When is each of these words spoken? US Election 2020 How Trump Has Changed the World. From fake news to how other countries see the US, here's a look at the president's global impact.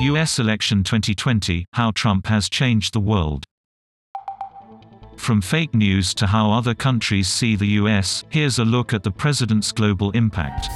US 0.00 0.38
Election 0.38 0.84
2020 0.84 1.64
How 1.72 1.90
Trump 1.90 2.26
Has 2.26 2.50
Changed 2.50 2.92
the 2.92 3.00
World. 3.00 3.46
From 5.16 5.40
fake 5.40 5.74
news 5.74 6.12
to 6.14 6.26
how 6.26 6.50
other 6.50 6.74
countries 6.74 7.28
see 7.28 7.56
the 7.56 7.66
US, 7.80 8.22
here's 8.28 8.58
a 8.58 8.64
look 8.64 8.92
at 8.92 9.02
the 9.02 9.10
president's 9.10 9.72
global 9.72 10.10
impact. 10.10 10.68